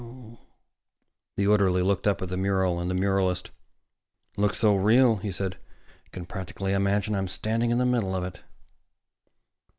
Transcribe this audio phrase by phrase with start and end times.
[1.37, 3.51] The orderly looked in at the mural and the muralist.
[4.35, 5.57] "Looks so real," he said,
[6.07, 8.41] "I can practically imagine I'm standing in the middle of it."